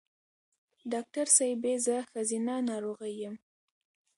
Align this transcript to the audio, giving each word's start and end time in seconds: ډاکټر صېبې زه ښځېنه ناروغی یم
ډاکټر 0.91 1.25
صېبې 1.37 1.75
زه 1.85 1.95
ښځېنه 2.11 2.55
ناروغی 2.69 3.13
یم 3.23 3.35